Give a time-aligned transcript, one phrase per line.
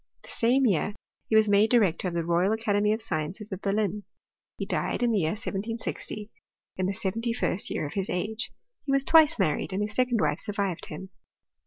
[0.23, 0.95] The same year
[1.29, 4.03] he wag made director of the Royal Academy of Sciences of Berlin.
[4.57, 6.31] He died in the year 1760,
[6.75, 8.51] in the seventy firet year of his age.
[8.83, 11.11] He was twice mamed, and his secon4 wife survived him.